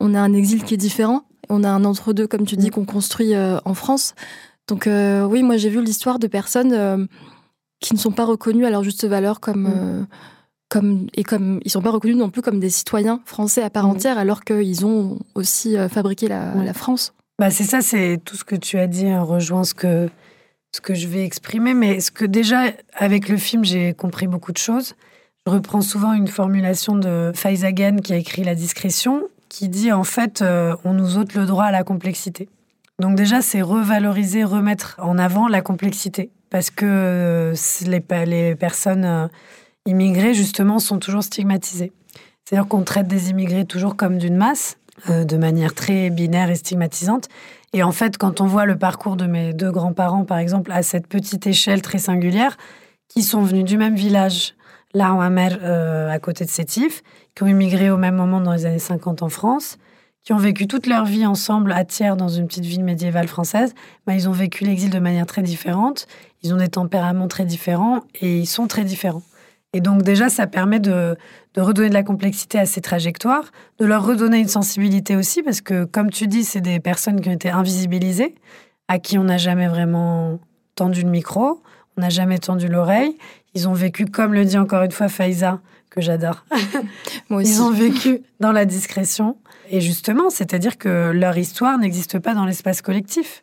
[0.01, 1.26] on a un exil qui est différent.
[1.49, 4.15] On a un entre-deux, comme tu dis, qu'on construit en France.
[4.69, 7.09] Donc, oui, moi, j'ai vu l'histoire de personnes
[7.81, 9.75] qui ne sont pas reconnus à leur juste valeur comme, mm.
[9.77, 10.03] euh,
[10.69, 13.87] comme et comme ils sont pas reconnus non plus comme des citoyens français à part
[13.87, 13.91] mm.
[13.91, 17.13] entière alors qu'ils ont aussi euh, fabriqué la, la France.
[17.39, 20.09] Bah c'est ça, c'est tout ce que tu as dit hein, rejoint ce que
[20.73, 24.53] ce que je vais exprimer, mais ce que déjà avec le film j'ai compris beaucoup
[24.53, 24.95] de choses.
[25.47, 30.05] Je reprends souvent une formulation de Faizagan qui a écrit La discrétion, qui dit en
[30.05, 32.49] fait euh, on nous ôte le droit à la complexité.
[33.01, 37.55] Donc déjà c'est revaloriser, remettre en avant la complexité parce que euh,
[37.87, 39.27] les, les personnes euh,
[39.85, 41.93] immigrées, justement, sont toujours stigmatisées.
[42.45, 44.79] C'est-à-dire qu'on traite des immigrés toujours comme d'une masse,
[45.09, 47.29] de manière très binaire et stigmatisante.
[47.73, 50.85] Et en fait, quand on voit le parcours de mes deux grands-parents, par exemple, à
[50.85, 52.57] cette petite échelle très singulière,
[53.09, 54.55] qui sont venus du même village,
[54.95, 55.59] là, en mer,
[56.09, 57.03] à côté de Sétif,
[57.37, 59.79] qui ont immigré au même moment dans les années 50 en France,
[60.25, 63.75] qui ont vécu toute leur vie ensemble à Thiers, dans une petite ville médiévale française,
[64.07, 66.09] bah, ils ont vécu l'exil de manière très différente,
[66.43, 69.23] ils ont des tempéraments très différents et ils sont très différents.
[69.73, 71.17] Et donc déjà, ça permet de,
[71.57, 75.85] redonner de la complexité à ces trajectoires, de leur redonner une sensibilité aussi, parce que
[75.85, 78.35] comme tu dis, c'est des personnes qui ont été invisibilisées,
[78.89, 80.41] à qui on n'a jamais vraiment
[80.75, 81.63] tendu le micro,
[81.97, 83.17] on n'a jamais tendu l'oreille.
[83.55, 85.61] Ils ont vécu, comme le dit encore une fois Faiza,
[85.97, 86.45] que j'adore.
[87.31, 87.53] Moi aussi.
[87.53, 89.39] Ils ont vécu dans la discrétion.
[89.71, 93.43] Et justement, c'est-à-dire que leur histoire n'existe pas dans l'espace collectif.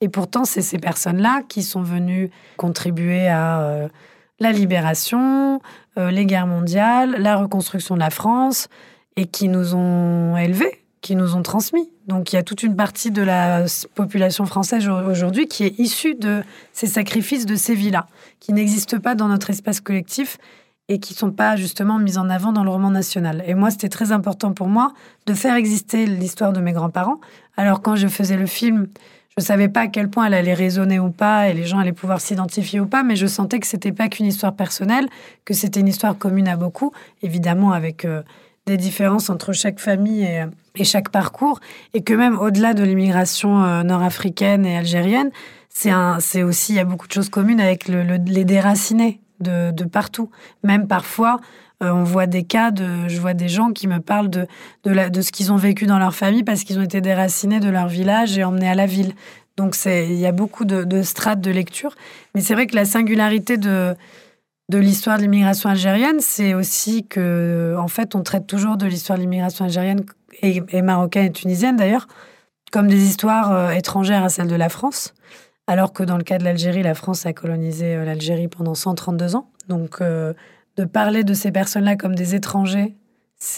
[0.00, 3.88] Et pourtant, c'est ces personnes-là qui sont venues contribuer à euh,
[4.38, 5.60] la libération,
[5.98, 8.68] euh, les guerres mondiales, la reconstruction de la France,
[9.16, 11.90] et qui nous ont élevés, qui nous ont transmis.
[12.06, 16.14] Donc il y a toute une partie de la population française aujourd'hui qui est issue
[16.14, 18.06] de ces sacrifices de ces vies-là,
[18.38, 20.38] qui n'existent pas dans notre espace collectif
[20.88, 23.44] et qui sont pas justement mises en avant dans le roman national.
[23.46, 24.92] Et moi, c'était très important pour moi
[25.26, 27.20] de faire exister l'histoire de mes grands-parents.
[27.56, 28.88] Alors quand je faisais le film,
[29.36, 31.92] je savais pas à quel point elle allait résonner ou pas et les gens allaient
[31.92, 35.08] pouvoir s'identifier ou pas, mais je sentais que c'était pas qu'une histoire personnelle,
[35.44, 38.22] que c'était une histoire commune à beaucoup, évidemment avec euh,
[38.66, 41.60] des différences entre chaque famille et, et, chaque parcours,
[41.94, 45.30] et que même au-delà de l'immigration euh, nord-africaine et algérienne,
[45.70, 50.30] c'est aussi il y a beaucoup de choses communes avec le, les déracinés de, partout.
[50.62, 51.40] Même parfois,
[51.82, 54.46] euh, on voit des cas je vois des gens qui me parlent de,
[54.84, 57.68] de, de ce qu'ils ont vécu dans leur famille parce qu'ils ont été déracinés de
[57.68, 59.14] leur village et emmenés à la ville.
[59.56, 61.94] Donc il y a beaucoup de, strates de lecture.
[62.34, 63.94] Mais c'est vrai que la singularité de,
[64.68, 69.18] de l'histoire de l'immigration algérienne, c'est aussi que, en fait, on traite toujours de l'histoire
[69.18, 70.04] de l'immigration algérienne
[70.42, 72.06] et, et, marocaine et tunisienne d'ailleurs
[72.70, 75.14] comme des histoires euh, étrangères à celles de la France.
[75.68, 79.36] Alors que dans le cas de l'Algérie, la France a colonisé euh, l'Algérie pendant 132
[79.36, 79.50] ans.
[79.68, 80.32] Donc, euh,
[80.78, 82.96] de parler de ces personnes-là comme des étrangers,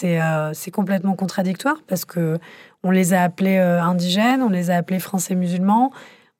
[0.03, 2.37] euh, c'est complètement contradictoire parce que
[2.83, 5.93] on les a appelés indigènes, on les a appelés français musulmans,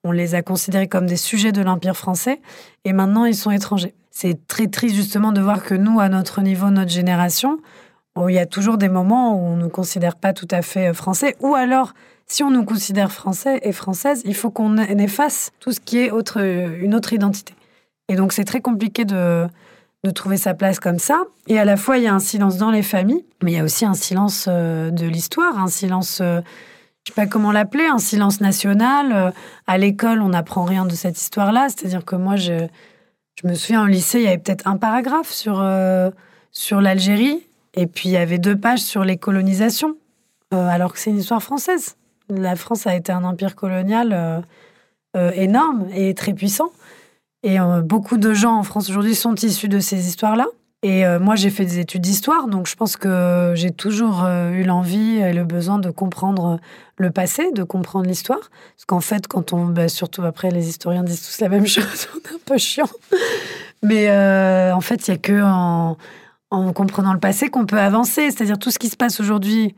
[0.03, 2.41] on les a considérés comme des sujets de l'Empire français
[2.83, 3.93] et maintenant ils sont étrangers.
[4.09, 7.59] C'est très triste justement de voir que nous, à notre niveau, notre génération,
[8.27, 10.93] il y a toujours des moments où on ne nous considère pas tout à fait
[10.93, 11.93] français ou alors
[12.31, 16.11] si on nous considère français et française, il faut qu'on efface tout ce qui est
[16.11, 17.53] autre, une autre identité.
[18.07, 19.47] Et donc c'est très compliqué de,
[20.05, 21.23] de trouver sa place comme ça.
[21.47, 23.59] Et à la fois, il y a un silence dans les familles, mais il y
[23.59, 26.39] a aussi un silence euh, de l'histoire, un silence, euh,
[27.03, 29.11] je sais pas comment l'appeler, un silence national.
[29.11, 29.31] Euh,
[29.67, 31.67] à l'école, on n'apprend rien de cette histoire-là.
[31.67, 32.65] C'est-à-dire que moi, je,
[33.41, 35.61] je me souviens, au lycée, il y avait peut-être un paragraphe sur,
[36.51, 39.95] sur l'Algérie, et puis il y avait deux pages sur les colonisations,
[40.51, 41.95] alors que c'est une histoire française
[42.37, 44.39] la France a été un empire colonial euh,
[45.15, 46.71] euh, énorme et très puissant.
[47.43, 50.47] Et euh, beaucoup de gens en France aujourd'hui sont issus de ces histoires-là.
[50.83, 55.17] Et moi, j'ai fait des études d'histoire, donc je pense que j'ai toujours eu l'envie
[55.17, 56.59] et le besoin de comprendre
[56.97, 58.39] le passé, de comprendre l'histoire.
[58.39, 62.07] Parce qu'en fait, quand on, bah, surtout après, les historiens disent tous la même chose,
[62.15, 62.89] on est un peu chiant.
[63.83, 64.09] Mais
[64.71, 65.97] en fait, il n'y a que en,
[66.49, 68.31] en comprenant le passé qu'on peut avancer.
[68.31, 69.75] C'est-à-dire tout ce qui se passe aujourd'hui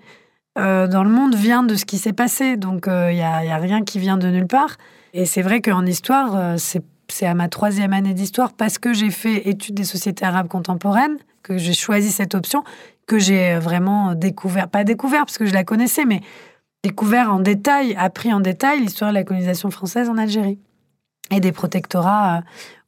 [0.57, 2.57] euh, dans le monde vient de ce qui s'est passé.
[2.57, 4.77] Donc, il euh, n'y a, rien qui vient de nulle part.
[5.13, 9.11] Et c'est vrai qu'en histoire, euh, c'est à ma troisième année d'histoire, parce que j'ai
[9.11, 12.63] fait études des sociétés arabes contemporaines, que j'ai choisi cette option,
[13.05, 16.21] que j'ai vraiment découvert, pas découvert parce que je la connaissais, mais
[16.83, 20.57] découvert en détail, appris en détail l'histoire de la colonisation française en Algérie
[21.29, 22.41] et des protectorats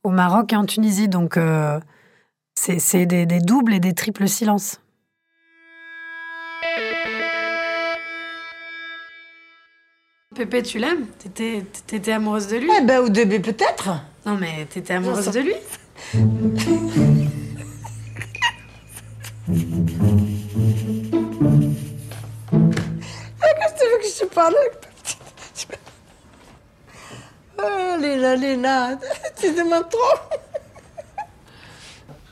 [0.04, 1.08] au Maroc et en Tunisie.
[1.08, 1.38] Donc,
[2.56, 4.80] C'est des doubles et des triples silences.
[10.36, 11.06] Pépé, tu l'aimes?
[11.20, 12.70] T'étais t'étais amoureuse de lui?
[12.78, 13.90] Eh ben, au début, peut-être.
[14.26, 15.54] Non, mais t'étais amoureuse de lui?
[23.42, 25.80] Qu'est-ce que tu veux que je te parle avec ta petite-
[27.58, 28.90] Oh, Léna, Léna,
[29.40, 30.20] tu demandes trop.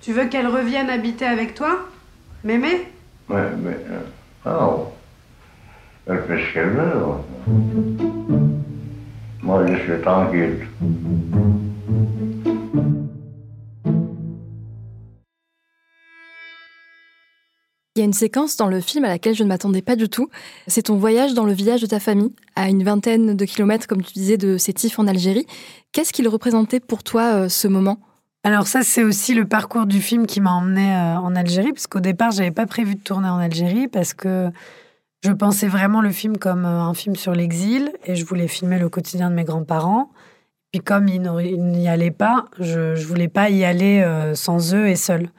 [0.01, 1.79] Tu veux qu'elle revienne habiter avec toi
[2.43, 2.87] Mémé?
[3.29, 3.77] Ouais, mais.
[3.89, 4.01] euh,
[4.59, 4.87] oh.
[6.05, 7.01] Elle fait ce qu'elle veut.
[9.41, 10.67] Moi, je suis tranquille.
[17.95, 20.09] Il y a une séquence dans le film à laquelle je ne m'attendais pas du
[20.09, 20.29] tout.
[20.67, 24.01] C'est ton voyage dans le village de ta famille, à une vingtaine de kilomètres, comme
[24.01, 25.45] tu disais, de Sétif en Algérie.
[25.93, 27.99] Qu'est-ce qu'il représentait pour toi euh, ce moment?
[28.43, 32.01] Alors ça, c'est aussi le parcours du film qui m'a emmené en Algérie, parce qu'au
[32.01, 34.49] départ, j'avais pas prévu de tourner en Algérie, parce que
[35.23, 38.77] je pensais vraiment le film comme euh, un film sur l'exil, et je voulais filmer
[38.77, 40.09] le quotidien de mes grands-parents.
[40.71, 44.87] Puis comme ils n'y allaient pas, je, je voulais pas y aller euh, sans eux
[44.87, 45.29] et seul.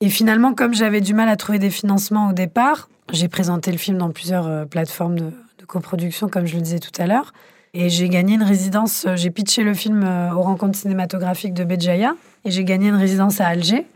[0.00, 3.78] Et finalement, comme j'avais du mal à trouver des financements au départ, j'ai présenté le
[3.78, 7.32] film dans plusieurs euh, plateformes de, de coproduction, comme je le disais tout à l'heure.
[7.74, 10.04] Et j'ai gagné une résidence, j'ai pitché le film
[10.36, 13.86] aux rencontres cinématographiques de Béjaïa, et j'ai gagné une résidence à Alger.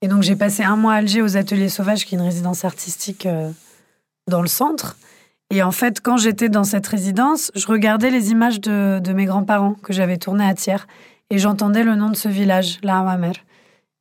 [0.00, 2.64] Et donc j'ai passé un mois à Alger aux Ateliers Sauvages, qui est une résidence
[2.64, 3.26] artistique
[4.26, 4.96] dans le centre.
[5.50, 9.74] Et en fait, quand j'étais dans cette résidence, je regardais les images de, mes grands-parents
[9.74, 10.86] que j'avais tournées à Thiers.
[11.30, 13.32] Et j'entendais le nom de ce village, La Hawamer.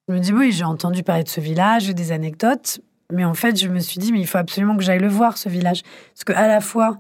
[0.08, 2.80] Je me dis, oui, j'ai entendu parler de ce village, des anecdotes.
[3.12, 5.38] Mais en fait, je me suis dit, mais il faut absolument que j'aille le voir,
[5.38, 5.84] ce village.
[6.14, 6.98] Parce qu'à la fois,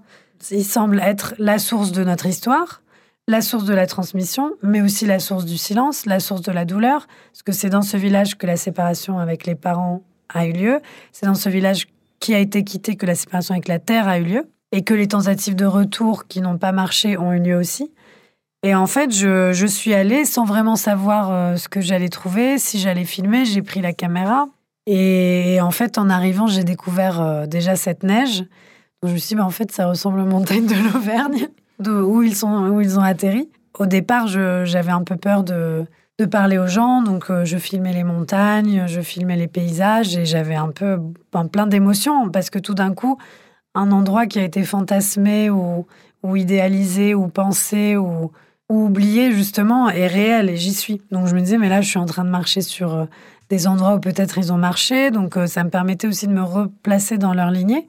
[0.51, 2.81] il semble être la source de notre histoire,
[3.27, 6.65] la source de la transmission, mais aussi la source du silence, la source de la
[6.65, 7.07] douleur.
[7.31, 10.81] Parce que c'est dans ce village que la séparation avec les parents a eu lieu.
[11.11, 11.87] C'est dans ce village
[12.19, 14.49] qui a été quitté que la séparation avec la terre a eu lieu.
[14.71, 17.91] Et que les tentatives de retour qui n'ont pas marché ont eu lieu aussi.
[18.63, 22.57] Et en fait, je, je suis allée sans vraiment savoir euh, ce que j'allais trouver,
[22.57, 23.45] si j'allais filmer.
[23.45, 24.47] J'ai pris la caméra.
[24.87, 28.43] Et en fait, en arrivant, j'ai découvert euh, déjà cette neige.
[29.03, 31.47] Je me suis dit, en fait, ça ressemble aux montagnes de l'Auvergne,
[31.85, 33.49] où, ils sont, où ils ont atterri.
[33.77, 35.85] Au départ, j'avais un peu peur de,
[36.19, 37.01] de parler aux gens.
[37.01, 40.99] Donc, euh, je filmais les montagnes, je filmais les paysages et j'avais un peu
[41.31, 43.17] ben, plein d'émotions parce que tout d'un coup,
[43.73, 45.85] un endroit qui a été fantasmé ou,
[46.35, 48.31] idéalisé ou pensé ou,
[48.69, 51.01] ou oublié, justement, est réel et j'y suis.
[51.11, 53.05] Donc, je me disais, mais là, je suis en train de marcher sur euh,
[53.49, 55.11] des endroits où peut-être ils ont marché.
[55.11, 57.87] Donc, euh, ça me permettait aussi de me replacer dans leur lignée.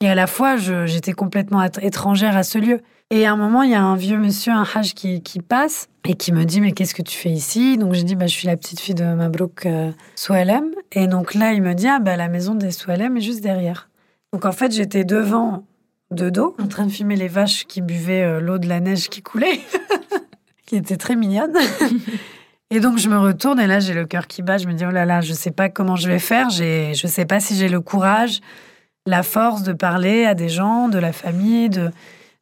[0.00, 2.80] Et à la fois, j'étais complètement étrangère à ce lieu.
[3.14, 6.14] Et à un moment, il y a un vieux monsieur, un hajj, qui, passe et
[6.14, 7.76] qui me dit Mais qu'est-ce que tu fais ici?
[7.76, 10.70] Donc j'ai dit bah, Je suis la petite fille de Mabrouk euh, Soualem.
[10.92, 13.90] Et donc là, il me dit Ah, bah, la maison des Soualem est juste derrière.
[14.32, 15.66] Donc en fait, j'étais devant,
[16.10, 19.10] de dos, en train de filmer les vaches qui buvaient euh, l'eau de la neige
[19.10, 19.60] qui coulait,
[20.64, 21.52] qui était très mignonne.
[22.70, 24.56] Et donc je me retourne et là, j'ai le cœur qui bat.
[24.56, 26.48] Je me dis Oh là là, je sais pas comment je vais faire.
[26.48, 28.40] J'ai- Je sais pas si j'ai le courage,
[29.04, 31.90] la force de parler à des gens, de la famille, de.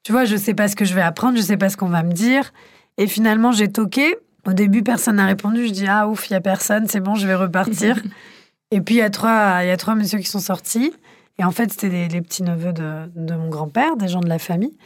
[0.02, 1.88] Tu vois, je sais pas ce que je vais apprendre, je sais pas ce qu'on
[1.88, 2.52] va me dire.
[2.98, 4.16] Et finalement, j'ai toqué.
[4.46, 5.66] Au début, personne n'a répondu.
[5.66, 8.00] Je dis ah ouf, il y a personne, c'est bon, je vais repartir.
[8.70, 10.92] et puis il y a trois, il y a trois messieurs qui sont sortis.
[11.38, 14.28] Et en fait, c'était des- les petits neveux de, de mon grand-père, des gens de
[14.28, 14.76] la famille.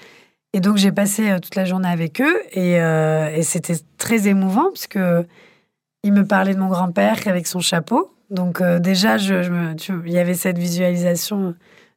[0.52, 4.28] Et donc j'ai passé euh, toute la journée avec eux et, euh, et c'était très
[4.28, 5.26] émouvant parce que
[6.04, 8.14] il me parlait de mon grand-père avec son chapeau.
[8.30, 11.54] Donc euh, déjà, je, je me- tu- il y avait cette visualisation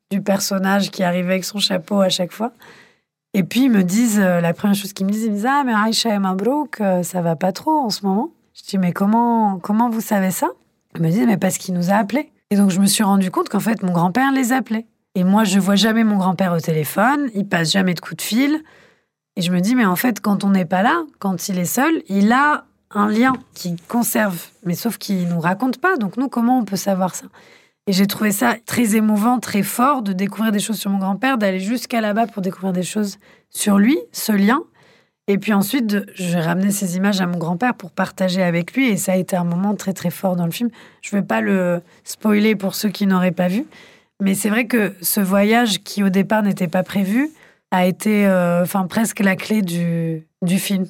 [0.10, 2.51] du personnage qui arrivait avec son chapeau à chaque fois.
[3.33, 5.47] Et puis ils me disent, euh, la première chose qu'ils me disent, ils me disent
[5.47, 8.31] Ah, mais Aïcha et Mabrouk, euh, ça va pas trop en ce moment.
[8.53, 10.47] Je dis Mais comment, comment vous savez ça?
[10.95, 12.31] Ils me disent Mais parce qu'il nous a appelés.
[12.49, 14.85] Et donc je me suis rendu compte qu'en fait, mon grand-père les appelait.
[15.15, 18.21] Et moi, je vois jamais mon grand-père au téléphone, il passe jamais de coup de
[18.21, 18.63] fil.
[19.35, 21.65] Et je me dis Mais en fait, quand on n'est pas là, quand il est
[21.65, 25.97] seul, il a un lien qui conserve, mais sauf qu'il nous raconte pas.
[25.97, 27.25] Donc nous, comment on peut savoir ça?
[27.88, 31.38] Et j'ai trouvé ça très émouvant, très fort de découvrir des choses sur mon grand-père,
[31.38, 33.17] d'aller jusqu'à là-bas pour découvrir des choses
[33.50, 34.62] sur lui, ce lien.
[35.30, 38.88] Et puis ensuite, j'ai ramené ces images à mon grand-père pour partager avec lui.
[38.89, 40.69] Et ça a été un moment très très fort dans le film.
[41.02, 43.65] Je ne vais pas le spoiler pour ceux qui n'auraient pas vu.
[44.21, 47.30] Mais c'est vrai que ce voyage qui au départ n'était pas prévu
[47.71, 50.88] a été euh, enfin presque la clé du, du film.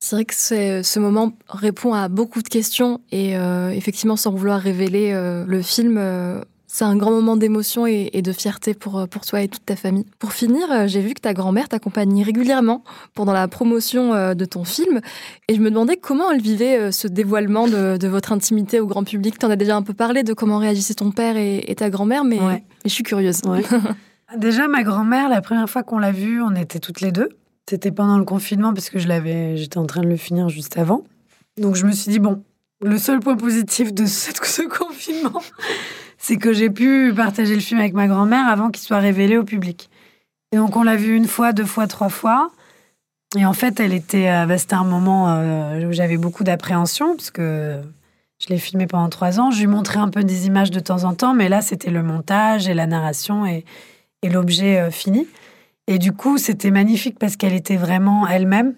[0.00, 4.60] C'est vrai que ce moment répond à beaucoup de questions et euh, effectivement, sans vouloir
[4.60, 9.08] révéler euh, le film, euh, c'est un grand moment d'émotion et, et de fierté pour,
[9.08, 10.04] pour toi et toute ta famille.
[10.20, 12.84] Pour finir, j'ai vu que ta grand-mère t'accompagnait régulièrement
[13.14, 15.00] pendant la promotion euh, de ton film
[15.48, 18.86] et je me demandais comment elle vivait euh, ce dévoilement de, de votre intimité au
[18.86, 19.36] grand public.
[19.38, 21.90] Tu en as déjà un peu parlé de comment réagissaient ton père et, et ta
[21.90, 22.62] grand-mère, mais, Ouais.
[22.62, 23.40] mais je suis curieuse.
[23.46, 23.62] Ouais.
[24.36, 27.30] Déjà, ma grand-mère, la première fois qu'on l'a vue, on était toutes les deux.
[27.68, 30.78] C'était pendant le confinement parce que je l'avais, j'étais en train de le finir juste
[30.78, 31.04] avant.
[31.60, 32.42] Donc je me suis dit bon,
[32.80, 35.42] le seul point positif de ce, confinement,
[36.16, 39.44] c'est que j'ai pu partager le film avec ma grand-mère avant qu'il soit révélé au
[39.44, 39.90] public.
[40.50, 42.50] Et donc on l'a vu une fois, deux fois, trois fois.
[43.36, 47.16] Et en fait, elle était, euh, bah, c'était un moment euh, où j'avais beaucoup d'appréhension
[47.16, 47.82] parce que
[48.38, 49.50] je l'ai filmé pendant trois ans.
[49.50, 52.02] Je lui montrais un peu des images de temps en temps, mais là, c'était le
[52.02, 53.66] montage et la narration et,
[54.22, 55.26] et l'objet euh, fini.
[55.88, 58.74] Et du coup, c'était magnifique parce qu'elle était vraiment elle-même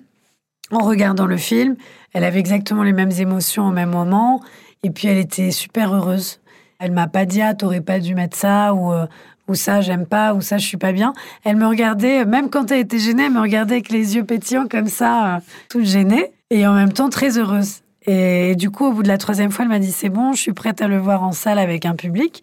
[0.70, 1.74] en regardant le film.
[2.12, 4.40] Elle avait exactement les mêmes émotions au même moment.
[4.84, 6.40] Et puis, elle était super heureuse.
[6.78, 9.06] Elle m'a pas dit, ah, t'aurais pas dû mettre ça, ou, euh,
[9.48, 11.12] ou ça, j'aime pas, ou ça, je suis pas bien.
[11.42, 14.68] Elle me regardait, même quand elle était gênée, elle me regardait avec les yeux pétillants
[14.68, 17.80] comme ça, euh, toute gênée, et en même temps très heureuse.
[18.06, 20.40] Et du coup, au bout de la troisième fois, elle m'a dit, c'est bon, je
[20.40, 22.42] suis prête à le voir en salle avec un public.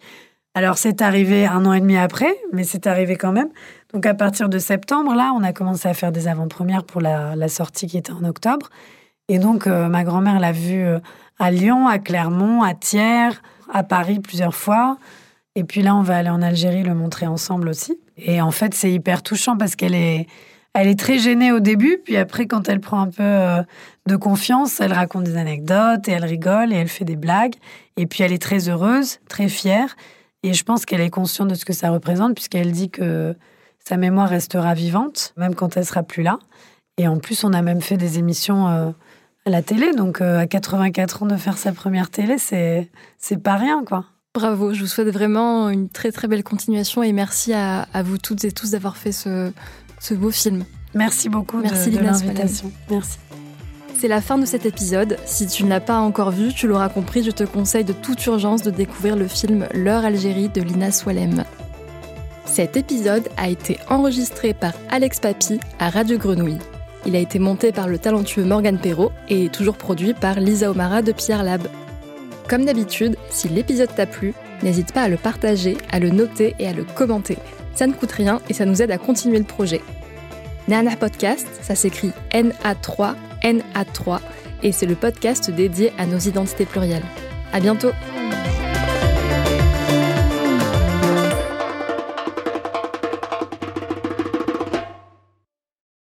[0.54, 3.48] Alors, c'est arrivé un an et demi après, mais c'est arrivé quand même.
[3.94, 7.48] Donc, à partir de septembre, là, on a commencé à faire des avant-premières pour la,
[7.48, 8.68] sortie qui était en octobre.
[9.28, 10.98] Et donc, euh, ma grand-mère l'a vu euh,
[11.38, 13.40] à Lyon, à Clermont, à Thiers,
[13.72, 14.98] à Paris plusieurs fois.
[15.54, 17.98] Et puis là, on va aller en Algérie le montrer ensemble aussi.
[18.16, 20.26] Et en fait, c'est hyper touchant parce qu'elle est,
[20.74, 21.98] elle est très gênée au début.
[22.04, 23.62] Puis après, quand elle prend un peu euh,
[24.06, 27.54] de confiance, elle raconte des anecdotes et elle rigole et elle fait des blagues.
[27.96, 29.96] Et puis, elle est très heureuse, très fière.
[30.42, 33.34] Et je pense qu'elle est consciente de ce que ça représente puisqu'elle dit que
[33.88, 36.38] sa mémoire restera vivante, même quand elle sera plus là.
[36.98, 38.90] Et en plus, on a même fait des émissions euh,
[39.46, 39.94] à la télé.
[39.94, 44.04] Donc, euh, à 84 ans de faire sa première télé, c'est c'est pas rien, quoi.
[44.34, 48.18] Bravo, je vous souhaite vraiment une très très belle continuation et merci à, à vous
[48.18, 49.52] toutes et tous d'avoir fait ce,
[50.00, 50.64] ce beau film.
[50.94, 52.70] Merci beaucoup Merci, de, l'invitation.
[52.90, 53.18] Merci.
[53.98, 55.16] C'est la fin de cet épisode.
[55.24, 58.24] Si tu ne l'as pas encore vu, tu l'auras compris, je te conseille de toute
[58.26, 61.44] urgence de découvrir le film L'heure Algérie de Lina Swalem.
[62.48, 66.58] Cet épisode a été enregistré par Alex Papy à Radio Grenouille.
[67.06, 70.70] Il a été monté par le talentueux Morgan Perrault et est toujours produit par Lisa
[70.70, 71.68] Omara de Pierre Lab.
[72.48, 76.66] Comme d'habitude, si l'épisode t'a plu, n'hésite pas à le partager, à le noter et
[76.66, 77.36] à le commenter.
[77.74, 79.82] Ça ne coûte rien et ça nous aide à continuer le projet.
[80.66, 84.20] Nana Podcast, ça s'écrit NA3, NA3,
[84.62, 87.06] et c'est le podcast dédié à nos identités plurielles.
[87.52, 87.92] À bientôt!